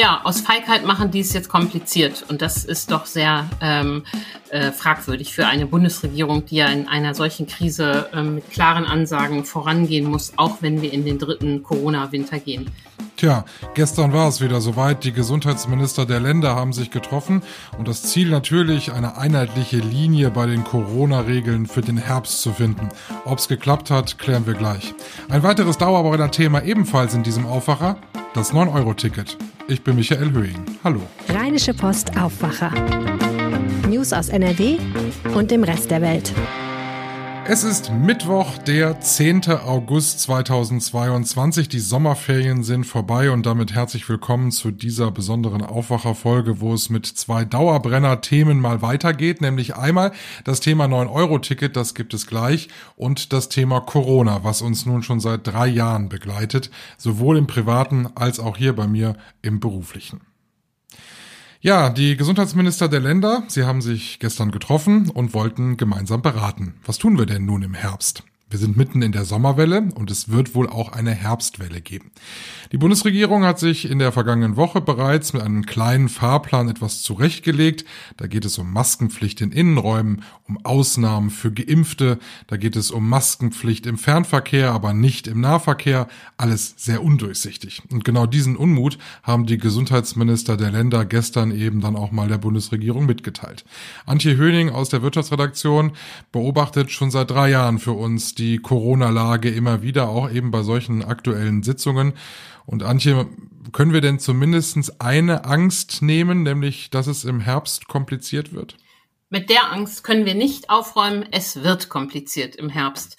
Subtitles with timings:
[0.00, 2.24] Ja, aus Feigheit machen die es jetzt kompliziert.
[2.26, 4.04] Und das ist doch sehr ähm,
[4.48, 9.44] äh, fragwürdig für eine Bundesregierung, die ja in einer solchen Krise ähm, mit klaren Ansagen
[9.44, 12.70] vorangehen muss, auch wenn wir in den dritten Corona-Winter gehen.
[13.18, 13.44] Tja,
[13.74, 15.04] gestern war es wieder soweit.
[15.04, 17.42] Die Gesundheitsminister der Länder haben sich getroffen
[17.76, 22.88] und das Ziel natürlich, eine einheitliche Linie bei den Corona-Regeln für den Herbst zu finden.
[23.26, 24.94] Ob es geklappt hat, klären wir gleich.
[25.28, 27.98] Ein weiteres Dauerbrenner-Thema ebenfalls in diesem Aufwacher,
[28.34, 29.36] das 9-Euro-Ticket.
[29.68, 30.64] Ich bin Michael Höhing.
[30.84, 31.00] Hallo.
[31.28, 32.72] Rheinische Post Aufwacher.
[33.88, 34.78] News aus NRW
[35.34, 36.32] und dem Rest der Welt.
[37.52, 39.48] Es ist Mittwoch, der 10.
[39.48, 41.68] August 2022.
[41.68, 47.06] Die Sommerferien sind vorbei und damit herzlich willkommen zu dieser besonderen Aufwacherfolge, wo es mit
[47.06, 50.12] zwei Dauerbrenner-Themen mal weitergeht, nämlich einmal
[50.44, 55.18] das Thema 9-Euro-Ticket, das gibt es gleich, und das Thema Corona, was uns nun schon
[55.18, 60.20] seit drei Jahren begleitet, sowohl im privaten als auch hier bei mir im beruflichen.
[61.62, 66.76] Ja, die Gesundheitsminister der Länder, sie haben sich gestern getroffen und wollten gemeinsam beraten.
[66.86, 68.22] Was tun wir denn nun im Herbst?
[68.50, 72.10] Wir sind mitten in der Sommerwelle und es wird wohl auch eine Herbstwelle geben.
[72.72, 77.84] Die Bundesregierung hat sich in der vergangenen Woche bereits mit einem kleinen Fahrplan etwas zurechtgelegt.
[78.16, 83.08] Da geht es um Maskenpflicht in Innenräumen, um Ausnahmen für Geimpfte, da geht es um
[83.08, 86.08] Maskenpflicht im Fernverkehr, aber nicht im Nahverkehr.
[86.36, 87.82] Alles sehr undurchsichtig.
[87.92, 92.38] Und genau diesen Unmut haben die Gesundheitsminister der Länder gestern eben dann auch mal der
[92.38, 93.64] Bundesregierung mitgeteilt.
[94.06, 95.92] Antje Höning aus der Wirtschaftsredaktion
[96.32, 101.04] beobachtet schon seit drei Jahren für uns die Corona-Lage immer wieder, auch eben bei solchen
[101.04, 102.14] aktuellen Sitzungen.
[102.66, 103.28] Und Antje,
[103.72, 108.76] können wir denn zumindest eine Angst nehmen, nämlich, dass es im Herbst kompliziert wird?
[109.28, 111.24] Mit der Angst können wir nicht aufräumen.
[111.30, 113.16] Es wird kompliziert im Herbst.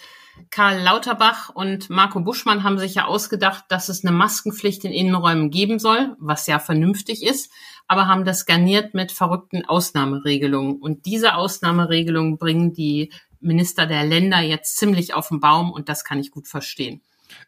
[0.49, 5.51] Karl Lauterbach und Marco Buschmann haben sich ja ausgedacht, dass es eine Maskenpflicht in Innenräumen
[5.51, 7.51] geben soll, was ja vernünftig ist,
[7.87, 10.77] aber haben das garniert mit verrückten Ausnahmeregelungen.
[10.81, 16.03] Und diese Ausnahmeregelungen bringen die Minister der Länder jetzt ziemlich auf den Baum und das
[16.03, 17.01] kann ich gut verstehen.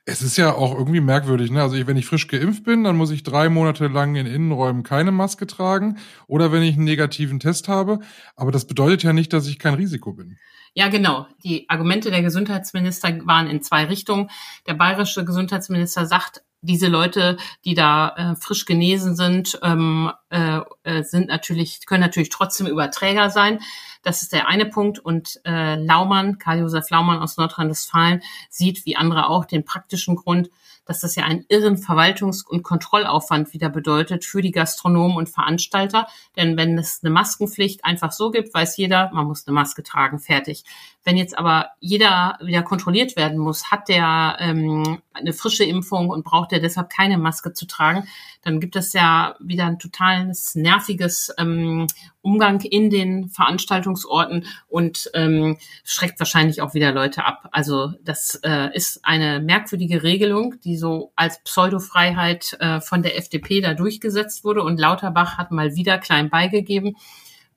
[0.06, 1.62] Es ist ja auch irgendwie merkwürdig, ne?
[1.62, 5.12] Also wenn ich frisch geimpft bin, dann muss ich drei Monate lang in Innenräumen keine
[5.12, 8.00] Maske tragen oder wenn ich einen negativen Test habe.
[8.36, 10.38] Aber das bedeutet ja nicht, dass ich kein Risiko bin.
[10.74, 11.28] Ja, genau.
[11.44, 14.30] Die Argumente der Gesundheitsminister waren in zwei Richtungen.
[14.68, 21.04] Der bayerische Gesundheitsminister sagt, diese Leute, die da äh, frisch genesen sind, ähm, äh, äh,
[21.04, 23.60] sind natürlich, können natürlich trotzdem Überträger sein.
[24.02, 25.00] Das ist der eine Punkt.
[25.00, 30.50] Und äh, Laumann, Karl-Josef Laumann aus Nordrhein-Westfalen, sieht wie andere auch den praktischen Grund,
[30.86, 36.08] dass das ja einen irren Verwaltungs- und Kontrollaufwand wieder bedeutet für die Gastronomen und Veranstalter.
[36.36, 40.20] Denn wenn es eine Maskenpflicht einfach so gibt, weiß jeder, man muss eine Maske tragen,
[40.20, 40.64] fertig.
[41.04, 46.24] Wenn jetzt aber jeder wieder kontrolliert werden muss, hat der ähm, eine frische Impfung und
[46.24, 48.08] braucht er deshalb keine Maske zu tragen,
[48.42, 51.88] dann gibt es ja wieder ein totales nerviges ähm,
[52.22, 57.50] Umgang in den Veranstaltungsorten und ähm, schreckt wahrscheinlich auch wieder Leute ab.
[57.52, 63.60] Also das äh, ist eine merkwürdige Regelung, die so als Pseudofreiheit äh, von der FDP
[63.60, 66.96] da durchgesetzt wurde und Lauterbach hat mal wieder klein beigegeben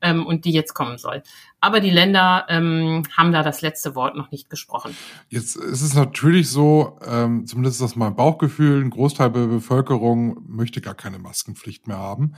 [0.00, 1.22] ähm, und die jetzt kommen soll.
[1.66, 4.96] Aber die Länder ähm, haben da das letzte Wort noch nicht gesprochen.
[5.28, 10.44] Jetzt ist es natürlich so, ähm, zumindest ist das mein Bauchgefühl, ein Großteil der Bevölkerung
[10.46, 12.34] möchte gar keine Maskenpflicht mehr haben.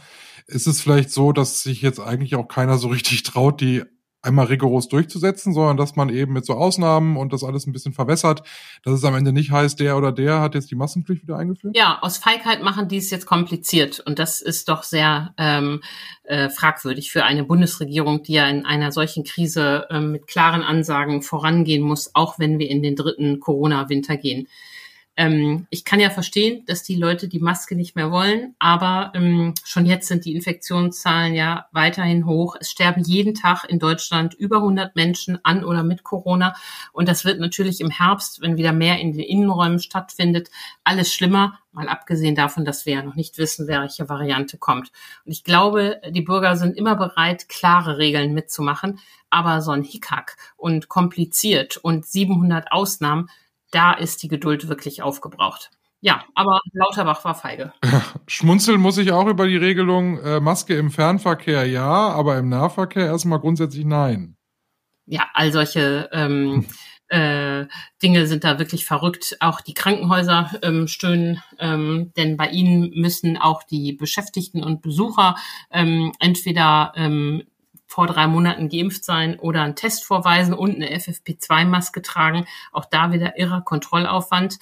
[0.47, 3.84] Ist es vielleicht so, dass sich jetzt eigentlich auch keiner so richtig traut, die
[4.21, 7.93] einmal rigoros durchzusetzen, sondern dass man eben mit so Ausnahmen und das alles ein bisschen
[7.93, 8.43] verwässert,
[8.83, 11.77] dass es am Ende nicht heißt, der oder der hat jetzt die Massenpflicht wieder eingeführt?
[11.77, 15.83] Ja, aus Feigheit machen die es jetzt kompliziert und das ist doch sehr ähm,
[16.25, 21.23] äh, fragwürdig für eine Bundesregierung, die ja in einer solchen Krise ähm, mit klaren Ansagen
[21.23, 24.49] vorangehen muss, auch wenn wir in den dritten Corona-Winter gehen.
[25.19, 29.53] Ähm, ich kann ja verstehen, dass die Leute die Maske nicht mehr wollen, aber ähm,
[29.65, 32.55] schon jetzt sind die Infektionszahlen ja weiterhin hoch.
[32.61, 36.55] Es sterben jeden Tag in Deutschland über 100 Menschen an oder mit Corona.
[36.93, 40.51] Und das wird natürlich im Herbst, wenn wieder mehr in den Innenräumen stattfindet,
[40.84, 41.59] alles schlimmer.
[41.73, 44.93] Mal abgesehen davon, dass wir ja noch nicht wissen, welche Variante kommt.
[45.25, 49.00] Und ich glaube, die Bürger sind immer bereit, klare Regeln mitzumachen.
[49.31, 53.29] Aber so ein Hickhack und kompliziert und 700 Ausnahmen,
[53.70, 55.70] da ist die Geduld wirklich aufgebraucht.
[56.00, 57.73] Ja, aber Lauterbach war feige.
[58.29, 63.06] Schmunzeln muss ich auch über die Regelung äh, Maske im Fernverkehr ja, aber im Nahverkehr
[63.06, 64.37] erstmal grundsätzlich nein.
[65.06, 66.67] Ja, all solche ähm,
[67.09, 67.67] äh,
[68.00, 69.37] Dinge sind da wirklich verrückt.
[69.41, 75.35] Auch die Krankenhäuser ähm, stöhnen, ähm, denn bei ihnen müssen auch die Beschäftigten und Besucher
[75.73, 77.43] ähm, entweder ähm,
[77.88, 82.46] vor drei Monaten geimpft sein oder einen Test vorweisen und eine FFP2-Maske tragen.
[82.70, 84.58] Auch da wieder irrer Kontrollaufwand.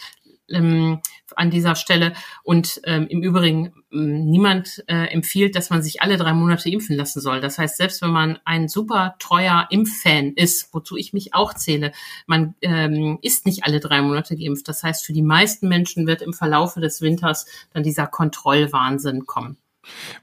[0.49, 1.01] ähm,
[1.35, 2.13] an dieser Stelle.
[2.43, 6.97] Und ähm, im Übrigen, ähm, niemand äh, empfiehlt, dass man sich alle drei Monate impfen
[6.97, 7.41] lassen soll.
[7.41, 11.93] Das heißt, selbst wenn man ein super treuer Impffan ist, wozu ich mich auch zähle,
[12.27, 14.69] man ähm, ist nicht alle drei Monate geimpft.
[14.69, 19.59] Das heißt, für die meisten Menschen wird im Verlaufe des Winters dann dieser Kontrollwahnsinn kommen.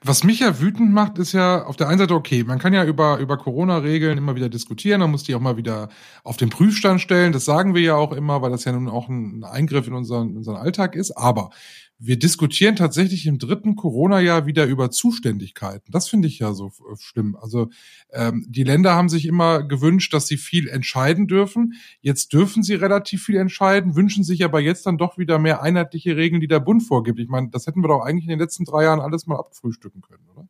[0.04, 2.86] Was mich ja wütend macht, ist ja auf der einen Seite okay, man kann ja
[2.86, 5.90] über, über Corona-Regeln immer wieder diskutieren, man muss die auch mal wieder
[6.24, 7.34] auf den Prüfstand stellen.
[7.34, 10.36] Das sagen wir ja auch immer, weil das ja nun auch ein Eingriff in unseren,
[10.38, 11.12] unseren Alltag ist.
[11.12, 11.50] Aber
[12.00, 15.92] wir diskutieren tatsächlich im dritten Corona-Jahr wieder über Zuständigkeiten.
[15.92, 17.38] Das finde ich ja so äh, schlimm.
[17.40, 17.70] Also
[18.12, 21.74] ähm, die Länder haben sich immer gewünscht, dass sie viel entscheiden dürfen.
[22.02, 26.18] Jetzt dürfen sie relativ viel entscheiden, wünschen sich aber jetzt dann doch wieder mehr einheitliche
[26.18, 27.20] Regeln, die der Bund vorgibt.
[27.20, 30.02] Ich meine, das hätten wir doch eigentlich in den letzten drei Jahren alles mal abfrühstücken
[30.02, 30.48] können, oder?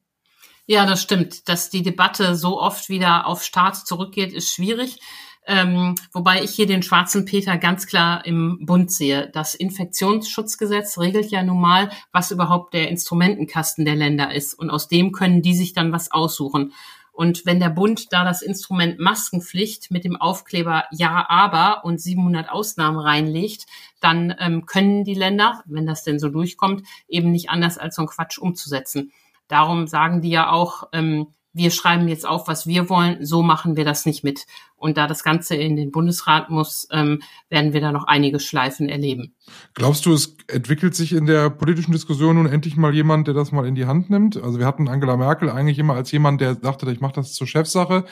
[0.65, 1.49] Ja, das stimmt.
[1.49, 4.99] Dass die Debatte so oft wieder auf Staat zurückgeht, ist schwierig.
[5.45, 9.29] Ähm, wobei ich hier den schwarzen Peter ganz klar im Bund sehe.
[9.33, 14.53] Das Infektionsschutzgesetz regelt ja nun mal, was überhaupt der Instrumentenkasten der Länder ist.
[14.53, 16.73] Und aus dem können die sich dann was aussuchen.
[17.11, 22.49] Und wenn der Bund da das Instrument Maskenpflicht mit dem Aufkleber Ja, aber und 700
[22.49, 23.67] Ausnahmen reinlegt,
[23.99, 28.01] dann ähm, können die Länder, wenn das denn so durchkommt, eben nicht anders als so
[28.01, 29.11] einen Quatsch umzusetzen.
[29.47, 33.77] Darum sagen die ja auch, ähm, wir schreiben jetzt auf, was wir wollen, so machen
[33.77, 34.45] wir das nicht mit.
[34.75, 38.89] Und da das Ganze in den Bundesrat muss, ähm, werden wir da noch einige Schleifen
[38.89, 39.35] erleben.
[39.75, 43.51] Glaubst du, es entwickelt sich in der politischen Diskussion nun endlich mal jemand, der das
[43.51, 44.35] mal in die Hand nimmt?
[44.35, 47.47] Also wir hatten Angela Merkel eigentlich immer als jemand, der dachte, ich mache das zur
[47.47, 48.05] Chefsache.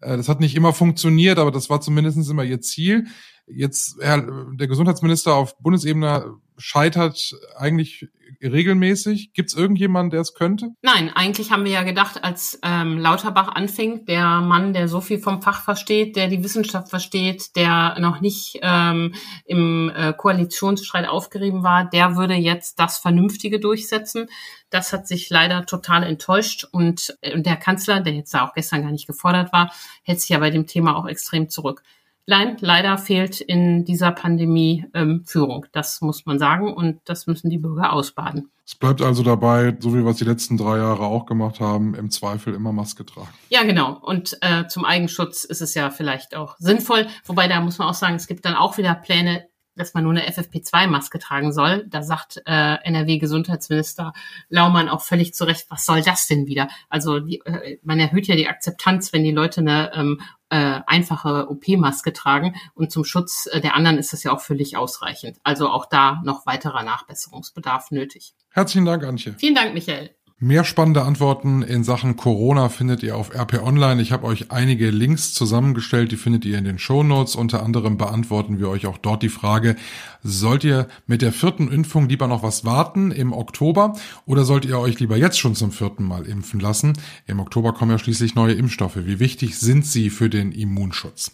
[0.00, 3.06] Äh, das hat nicht immer funktioniert, aber das war zumindest immer ihr Ziel.
[3.46, 4.22] Jetzt, Herr,
[4.52, 8.08] der Gesundheitsminister auf Bundesebene scheitert eigentlich
[8.40, 9.32] regelmäßig.
[9.32, 10.70] Gibt es irgendjemanden, der es könnte?
[10.82, 15.18] Nein, eigentlich haben wir ja gedacht, als ähm, Lauterbach anfing, der Mann, der so viel
[15.18, 21.62] vom Fach versteht, der die Wissenschaft versteht, der noch nicht ähm, im äh, Koalitionsstreit aufgerieben
[21.62, 24.28] war, der würde jetzt das Vernünftige durchsetzen.
[24.70, 28.54] Das hat sich leider total enttäuscht und, äh, und der Kanzler, der jetzt da auch
[28.54, 29.72] gestern gar nicht gefordert war,
[30.02, 31.82] hält sich ja bei dem Thema auch extrem zurück.
[32.26, 35.66] Nein, leider fehlt in dieser Pandemie ähm, Führung.
[35.72, 38.50] Das muss man sagen und das müssen die Bürger ausbaden.
[38.64, 41.94] Es bleibt also dabei, so wie wir es die letzten drei Jahre auch gemacht haben,
[41.94, 43.28] im Zweifel immer Maske tragen.
[43.48, 43.98] Ja, genau.
[44.00, 47.08] Und äh, zum Eigenschutz ist es ja vielleicht auch sinnvoll.
[47.24, 50.12] Wobei da muss man auch sagen, es gibt dann auch wieder Pläne, dass man nur
[50.12, 51.86] eine FFP2-Maske tragen soll.
[51.88, 54.12] Da sagt äh, NRW-Gesundheitsminister
[54.48, 56.68] Laumann auch völlig zu Recht, was soll das denn wieder?
[56.88, 60.20] Also die, äh, man erhöht ja die Akzeptanz, wenn die Leute eine ähm,
[60.52, 64.76] äh, einfache OP-Maske tragen und zum Schutz äh, der anderen ist das ja auch völlig
[64.76, 65.38] ausreichend.
[65.42, 68.34] Also auch da noch weiterer Nachbesserungsbedarf nötig.
[68.50, 69.34] Herzlichen Dank, Antje.
[69.38, 70.14] Vielen Dank, Michael.
[70.44, 74.02] Mehr spannende Antworten in Sachen Corona findet ihr auf RP Online.
[74.02, 77.36] Ich habe euch einige Links zusammengestellt, die findet ihr in den Show Notes.
[77.36, 79.76] Unter anderem beantworten wir euch auch dort die Frage,
[80.24, 83.94] sollt ihr mit der vierten Impfung lieber noch was warten im Oktober
[84.26, 86.94] oder sollt ihr euch lieber jetzt schon zum vierten Mal impfen lassen?
[87.28, 88.96] Im Oktober kommen ja schließlich neue Impfstoffe.
[88.96, 91.30] Wie wichtig sind sie für den Immunschutz?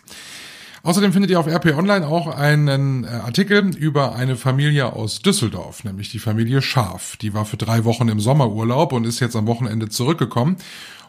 [0.82, 5.84] Außerdem findet ihr auf RP Online auch einen äh, Artikel über eine Familie aus Düsseldorf,
[5.84, 7.16] nämlich die Familie Schaf.
[7.16, 10.56] Die war für drei Wochen im Sommerurlaub und ist jetzt am Wochenende zurückgekommen.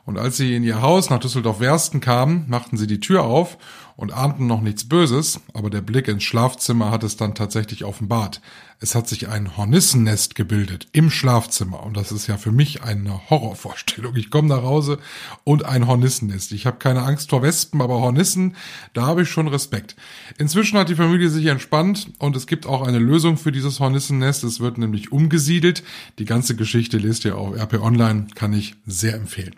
[0.05, 3.57] Und als sie in ihr Haus nach Düsseldorf-Wersten kamen, machten sie die Tür auf
[3.99, 8.39] und ahnten noch nichts Böses, aber der Blick ins Schlafzimmer hat es dann tatsächlich offenbart.
[8.79, 13.29] Es hat sich ein Hornissennest gebildet im Schlafzimmer und das ist ja für mich eine
[13.29, 14.15] Horrorvorstellung.
[14.15, 14.99] Ich komme nach Hause
[15.43, 16.53] und ein Hornissennest.
[16.53, 18.55] Ich habe keine Angst vor Wespen, aber Hornissen,
[18.93, 19.97] da habe ich schon Respekt.
[20.37, 24.45] Inzwischen hat die Familie sich entspannt und es gibt auch eine Lösung für dieses Hornissennest.
[24.45, 25.83] Es wird nämlich umgesiedelt.
[26.19, 29.55] Die ganze Geschichte lest ihr auf RP Online, kann ich sehr empfehlen.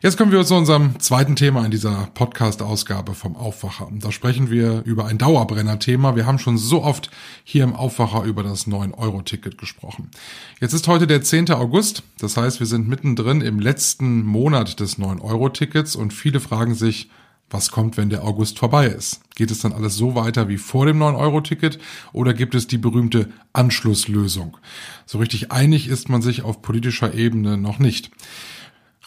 [0.00, 3.88] Jetzt kommen wir zu unserem zweiten Thema in dieser Podcast-Ausgabe vom Aufwacher.
[3.90, 6.14] Da sprechen wir über ein Dauerbrenner-Thema.
[6.14, 7.10] Wir haben schon so oft
[7.42, 10.12] hier im Aufwacher über das 9-Euro-Ticket gesprochen.
[10.60, 11.50] Jetzt ist heute der 10.
[11.50, 12.04] August.
[12.20, 17.10] Das heißt, wir sind mittendrin im letzten Monat des 9-Euro-Tickets und viele fragen sich,
[17.50, 19.22] was kommt, wenn der August vorbei ist?
[19.34, 21.80] Geht es dann alles so weiter wie vor dem 9-Euro-Ticket
[22.12, 24.58] oder gibt es die berühmte Anschlusslösung?
[25.06, 28.12] So richtig einig ist man sich auf politischer Ebene noch nicht.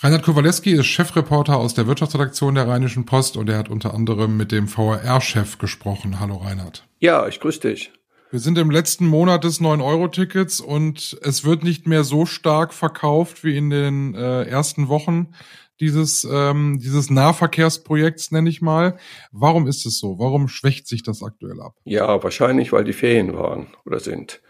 [0.03, 4.35] Reinhard Kowaleski ist Chefreporter aus der Wirtschaftsredaktion der Rheinischen Post und er hat unter anderem
[4.35, 6.19] mit dem VRR-Chef gesprochen.
[6.19, 6.87] Hallo Reinhard.
[6.97, 7.91] Ja, ich grüße dich.
[8.31, 13.43] Wir sind im letzten Monat des 9-Euro-Tickets und es wird nicht mehr so stark verkauft
[13.43, 15.35] wie in den äh, ersten Wochen
[15.79, 18.97] dieses, ähm, dieses Nahverkehrsprojekts, nenne ich mal.
[19.31, 20.17] Warum ist es so?
[20.17, 21.75] Warum schwächt sich das aktuell ab?
[21.83, 24.41] Ja, wahrscheinlich, weil die Ferien waren oder sind.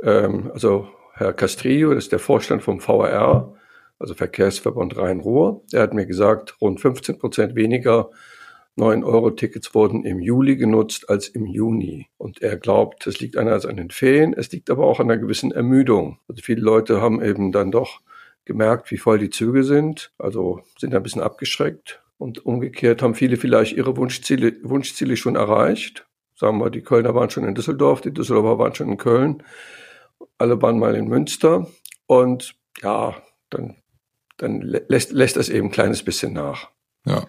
[0.00, 3.56] Ähm, also Herr Castrillo, das ist der Vorstand vom VRR,
[4.02, 8.10] also Verkehrsverbund Rhein-Ruhr, der hat mir gesagt, rund 15 Prozent weniger
[8.76, 12.08] 9-Euro-Tickets wurden im Juli genutzt als im Juni.
[12.16, 15.20] Und er glaubt, es liegt einerseits an den Ferien, es liegt aber auch an einer
[15.20, 16.18] gewissen Ermüdung.
[16.26, 18.00] Also viele Leute haben eben dann doch
[18.44, 22.02] gemerkt, wie voll die Züge sind, also sind ein bisschen abgeschreckt.
[22.18, 26.06] Und umgekehrt haben viele vielleicht ihre Wunschziele, Wunschziele schon erreicht.
[26.34, 29.42] Sagen wir, die Kölner waren schon in Düsseldorf, die Düsseldorfer waren schon in Köln,
[30.38, 31.68] alle waren mal in Münster.
[32.06, 33.14] Und ja,
[33.50, 33.81] dann,
[34.42, 36.68] dann lässt, lässt das eben ein kleines bisschen nach.
[37.04, 37.26] Ja.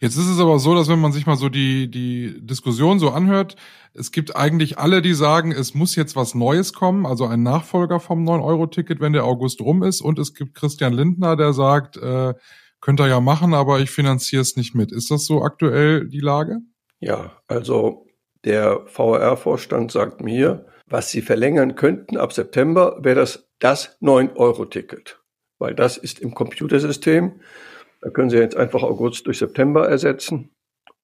[0.00, 3.10] Jetzt ist es aber so, dass wenn man sich mal so die, die Diskussion so
[3.10, 3.54] anhört,
[3.92, 8.00] es gibt eigentlich alle, die sagen, es muss jetzt was Neues kommen, also ein Nachfolger
[8.00, 10.00] vom 9-Euro-Ticket, wenn der August rum ist.
[10.00, 12.34] Und es gibt Christian Lindner, der sagt, äh,
[12.80, 14.90] könnt ihr ja machen, aber ich finanziere es nicht mit.
[14.90, 16.58] Ist das so aktuell die Lage?
[16.98, 18.06] Ja, also
[18.44, 25.23] der VR-Vorstand sagt mir, was sie verlängern könnten ab September, wäre das das 9-Euro-Ticket.
[25.64, 27.40] Weil das ist im Computersystem
[28.04, 30.50] da können Sie jetzt einfach August durch September ersetzen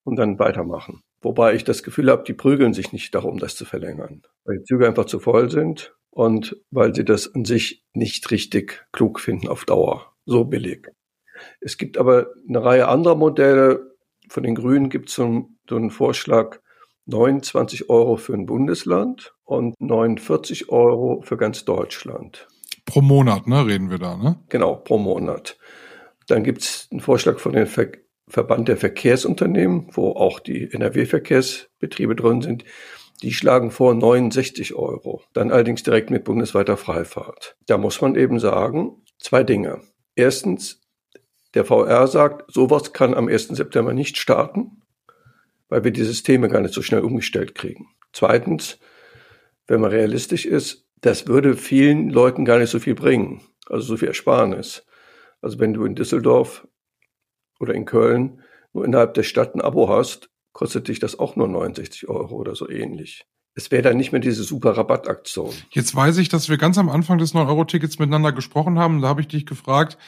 [0.04, 1.00] und dann weitermachen.
[1.22, 4.64] Wobei ich das Gefühl habe, die prügeln sich nicht darum, das zu verlängern, weil die
[4.64, 9.48] Züge einfach zu voll sind und weil sie das an sich nicht richtig klug finden
[9.48, 10.12] auf Dauer.
[10.26, 10.88] So billig.
[11.60, 13.96] Es gibt aber eine Reihe anderer Modelle.
[14.28, 16.60] Von den Grünen gibt es so, so einen Vorschlag,
[17.06, 22.46] 29 Euro für ein Bundesland und 49 Euro für ganz Deutschland.
[22.90, 24.40] Pro Monat, ne, reden wir da, ne?
[24.48, 25.56] Genau, pro Monat.
[26.26, 27.92] Dann gibt es einen Vorschlag von dem Ver
[28.26, 32.64] Verband der Verkehrsunternehmen, wo auch die NRW-Verkehrsbetriebe drin sind.
[33.22, 35.22] Die schlagen vor 69 Euro.
[35.32, 37.56] Dann allerdings direkt mit bundesweiter Freifahrt.
[37.66, 39.80] Da muss man eben sagen, zwei Dinge.
[40.14, 40.80] Erstens,
[41.54, 43.48] der VR sagt, sowas kann am 1.
[43.48, 44.82] September nicht starten,
[45.68, 47.88] weil wir die Systeme gar nicht so schnell umgestellt kriegen.
[48.12, 48.78] Zweitens,
[49.66, 53.96] wenn man realistisch ist, das würde vielen Leuten gar nicht so viel bringen, also so
[53.96, 54.84] viel Ersparnis.
[55.40, 56.66] Also wenn du in Düsseldorf
[57.58, 58.42] oder in Köln
[58.72, 62.54] nur innerhalb der Stadt ein Abo hast, kostet dich das auch nur 69 Euro oder
[62.54, 63.26] so ähnlich.
[63.54, 65.52] Es wäre dann nicht mehr diese super Rabattaktion.
[65.70, 69.02] Jetzt weiß ich, dass wir ganz am Anfang des 9-Euro-Tickets miteinander gesprochen haben.
[69.02, 69.98] Da habe ich dich gefragt,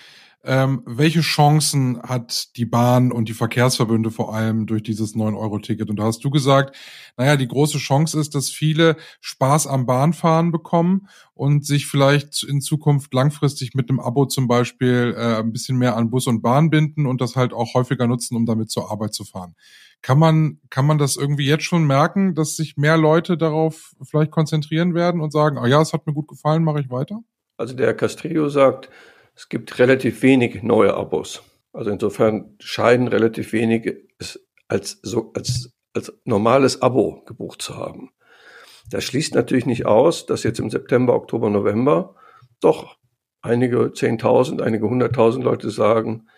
[0.44, 5.88] ähm, welche Chancen hat die Bahn und die Verkehrsverbünde vor allem durch dieses 9-Euro-Ticket?
[5.88, 6.76] Und da hast du gesagt,
[7.16, 12.60] naja, die große Chance ist, dass viele Spaß am Bahnfahren bekommen und sich vielleicht in
[12.60, 16.70] Zukunft langfristig mit einem Abo zum Beispiel äh, ein bisschen mehr an Bus und Bahn
[16.70, 19.54] binden und das halt auch häufiger nutzen, um damit zur Arbeit zu fahren.
[20.02, 24.32] Kann man, kann man das irgendwie jetzt schon merken, dass sich mehr Leute darauf vielleicht
[24.32, 27.20] konzentrieren werden und sagen, ah ja, es hat mir gut gefallen, mache ich weiter?
[27.56, 28.90] Also der Castrillo sagt,
[29.34, 31.42] es gibt relativ wenig neue Abos.
[31.72, 38.10] Also insofern scheinen relativ wenige es als, so, als, als normales Abo gebucht zu haben.
[38.90, 42.14] Das schließt natürlich nicht aus, dass jetzt im September, Oktober, November
[42.60, 42.98] doch
[43.40, 46.28] einige Zehntausend, einige Hunderttausend Leute sagen,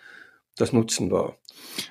[0.56, 1.36] das nutzen wir.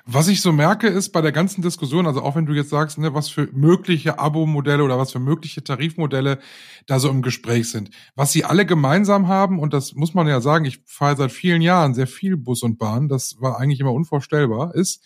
[0.05, 2.97] Was ich so merke, ist bei der ganzen Diskussion, also auch wenn du jetzt sagst,
[2.97, 6.39] ne, was für mögliche Abo-Modelle oder was für mögliche Tarifmodelle
[6.85, 10.41] da so im Gespräch sind, was sie alle gemeinsam haben, und das muss man ja
[10.41, 13.93] sagen, ich fahre seit vielen Jahren sehr viel Bus und Bahn, das war eigentlich immer
[13.93, 15.03] unvorstellbar, ist,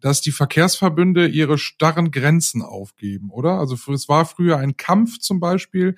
[0.00, 3.58] dass die Verkehrsverbünde ihre starren Grenzen aufgeben, oder?
[3.58, 5.96] Also es war früher ein Kampf zum Beispiel,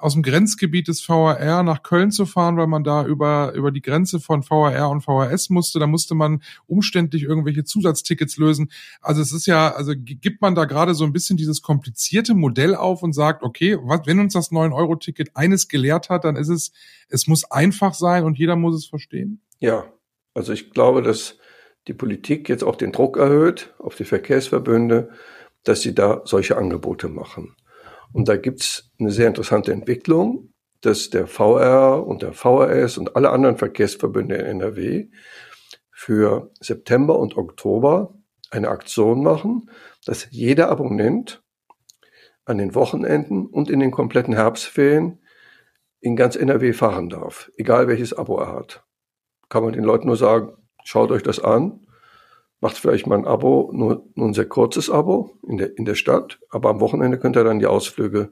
[0.00, 3.82] aus dem Grenzgebiet des VRR nach Köln zu fahren, weil man da über, über die
[3.82, 5.78] Grenze von VRR und VRS musste.
[5.78, 8.70] Da musste man umständlich irgendwelche Zusatztickets lösen.
[9.00, 12.74] Also es ist ja, also gibt man da gerade so ein bisschen dieses komplizierte Modell
[12.74, 16.72] auf und sagt, okay, was, wenn uns das 9-Euro-Ticket eines gelehrt hat, dann ist es,
[17.08, 19.40] es muss einfach sein und jeder muss es verstehen?
[19.58, 19.84] Ja,
[20.34, 21.36] also ich glaube, dass
[21.88, 25.10] die Politik jetzt auch den Druck erhöht auf die Verkehrsverbünde,
[25.64, 27.56] dass sie da solche Angebote machen.
[28.12, 33.30] Und da gibt's eine sehr interessante Entwicklung, dass der VR und der VRS und alle
[33.30, 35.08] anderen Verkehrsverbünde in NRW
[35.90, 38.14] für September und Oktober
[38.50, 39.70] eine Aktion machen,
[40.06, 41.42] dass jeder Abonnent
[42.44, 45.20] an den Wochenenden und in den kompletten Herbstferien
[46.00, 48.84] in ganz NRW fahren darf, egal welches Abo er hat.
[49.50, 51.86] Kann man den Leuten nur sagen, schaut euch das an
[52.60, 55.94] macht vielleicht mal ein Abo, nur, nur ein sehr kurzes Abo in der, in der
[55.94, 58.30] Stadt, aber am Wochenende könnt ihr dann die Ausflüge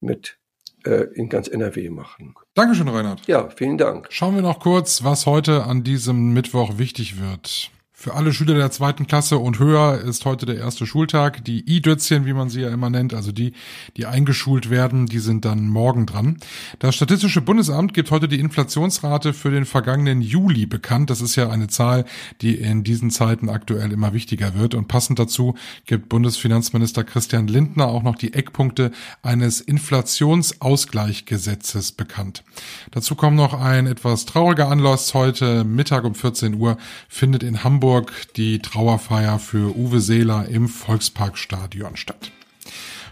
[0.00, 0.38] mit
[0.84, 2.34] äh, in ganz NRW machen.
[2.54, 3.26] Dankeschön, Reinhard.
[3.26, 4.08] Ja, vielen Dank.
[4.10, 7.70] Schauen wir noch kurz, was heute an diesem Mittwoch wichtig wird.
[8.02, 11.44] Für alle Schüler der zweiten Klasse und höher ist heute der erste Schultag.
[11.44, 13.52] Die I-Dötzchen, wie man sie ja immer nennt, also die,
[13.98, 16.38] die eingeschult werden, die sind dann morgen dran.
[16.78, 21.10] Das Statistische Bundesamt gibt heute die Inflationsrate für den vergangenen Juli bekannt.
[21.10, 22.06] Das ist ja eine Zahl,
[22.40, 24.74] die in diesen Zeiten aktuell immer wichtiger wird.
[24.74, 25.54] Und passend dazu
[25.84, 28.92] gibt Bundesfinanzminister Christian Lindner auch noch die Eckpunkte
[29.22, 32.44] eines Inflationsausgleichgesetzes bekannt.
[32.92, 35.12] Dazu kommt noch ein etwas trauriger Anlass.
[35.12, 40.68] Heute Mittag um 14 Uhr findet in Hamburg Hamburg die Trauerfeier für Uwe Seeler im
[40.68, 42.30] Volksparkstadion statt.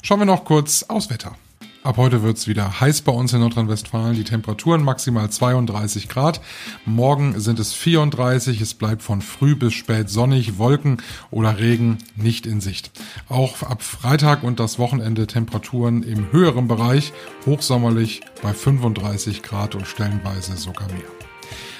[0.04, 1.34] Schauen wir noch kurz aufs Wetter.
[1.82, 4.14] Ab heute wird's wieder heiß bei uns in Nordrhein-Westfalen.
[4.14, 6.40] Die Temperaturen maximal 32 Grad.
[6.84, 8.60] Morgen sind es 34.
[8.60, 10.58] Es bleibt von früh bis spät sonnig.
[10.58, 12.92] Wolken oder Regen nicht in Sicht.
[13.28, 17.12] Auch ab Freitag und das Wochenende Temperaturen im höheren Bereich.
[17.46, 21.17] Hochsommerlich bei 35 Grad und stellenweise sogar mehr.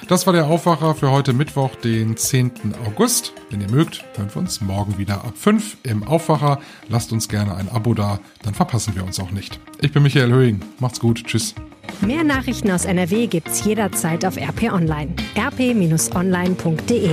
[0.07, 2.53] Das war der Aufwacher für heute Mittwoch, den 10.
[2.87, 3.33] August.
[3.51, 6.61] Wenn ihr mögt, hören wir uns morgen wieder ab 5 im Aufwacher.
[6.89, 9.61] Lasst uns gerne ein Abo da, dann verpassen wir uns auch nicht.
[9.81, 10.61] Ich bin Michael Höhing.
[10.79, 11.25] Macht's gut.
[11.25, 11.55] Tschüss.
[12.01, 15.15] Mehr Nachrichten aus NRW gibt's jederzeit auf RP Online.
[15.37, 17.11] rp-online.de